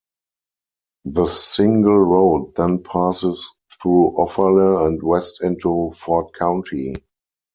[1.05, 6.95] The single road then passes through Offerle and west into Ford County.